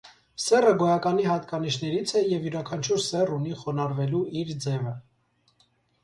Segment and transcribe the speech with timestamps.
[0.43, 4.95] Սեռը գոյականի հատկանիշներից է և յուրաքանչյուր սեռ ունի խոնարհվելու իր ձևը։